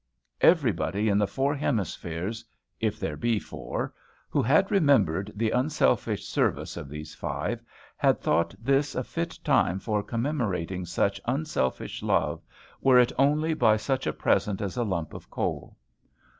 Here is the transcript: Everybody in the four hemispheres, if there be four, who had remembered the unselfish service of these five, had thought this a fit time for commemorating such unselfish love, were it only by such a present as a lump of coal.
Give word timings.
Everybody 0.41 1.09
in 1.09 1.19
the 1.19 1.27
four 1.27 1.53
hemispheres, 1.53 2.43
if 2.79 2.99
there 2.99 3.15
be 3.15 3.37
four, 3.37 3.93
who 4.31 4.41
had 4.41 4.71
remembered 4.71 5.31
the 5.35 5.51
unselfish 5.51 6.25
service 6.25 6.75
of 6.75 6.89
these 6.89 7.13
five, 7.13 7.61
had 7.97 8.19
thought 8.19 8.55
this 8.57 8.95
a 8.95 9.03
fit 9.03 9.37
time 9.43 9.77
for 9.77 10.01
commemorating 10.01 10.85
such 10.85 11.21
unselfish 11.25 12.01
love, 12.01 12.41
were 12.81 12.97
it 12.97 13.11
only 13.19 13.53
by 13.53 13.77
such 13.77 14.07
a 14.07 14.11
present 14.13 14.59
as 14.59 14.75
a 14.75 14.83
lump 14.83 15.13
of 15.13 15.29
coal. 15.29 15.77